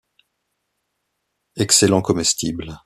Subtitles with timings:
[1.55, 2.79] Excellent comestible.